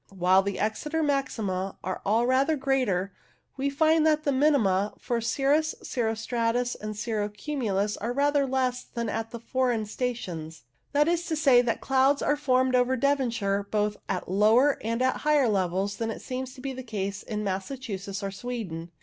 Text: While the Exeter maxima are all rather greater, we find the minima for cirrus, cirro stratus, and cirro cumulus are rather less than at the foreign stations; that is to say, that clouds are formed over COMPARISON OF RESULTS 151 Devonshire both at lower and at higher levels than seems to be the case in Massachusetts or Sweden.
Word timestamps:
While 0.09 0.41
the 0.41 0.57
Exeter 0.57 1.03
maxima 1.03 1.77
are 1.83 2.01
all 2.03 2.25
rather 2.25 2.55
greater, 2.55 3.13
we 3.55 3.69
find 3.69 4.03
the 4.03 4.31
minima 4.31 4.95
for 4.97 5.21
cirrus, 5.21 5.75
cirro 5.83 6.15
stratus, 6.15 6.73
and 6.73 6.95
cirro 6.97 7.29
cumulus 7.29 7.97
are 7.97 8.11
rather 8.11 8.47
less 8.47 8.81
than 8.83 9.09
at 9.09 9.29
the 9.29 9.39
foreign 9.39 9.85
stations; 9.85 10.63
that 10.91 11.07
is 11.07 11.27
to 11.27 11.35
say, 11.35 11.61
that 11.61 11.81
clouds 11.81 12.23
are 12.23 12.35
formed 12.35 12.73
over 12.73 12.95
COMPARISON 12.97 13.45
OF 13.45 13.51
RESULTS 13.67 13.73
151 13.73 13.89
Devonshire 13.91 13.91
both 13.91 13.97
at 14.09 14.27
lower 14.31 14.79
and 14.83 15.03
at 15.03 15.17
higher 15.21 15.47
levels 15.47 15.97
than 15.97 16.19
seems 16.19 16.55
to 16.55 16.61
be 16.61 16.73
the 16.73 16.81
case 16.81 17.21
in 17.21 17.43
Massachusetts 17.43 18.23
or 18.23 18.31
Sweden. 18.31 18.89